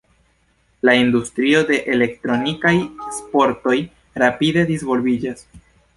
[0.87, 2.73] La industrio de elektronikaj
[3.19, 3.77] sportoj
[4.25, 5.51] rapide disvolviĝas.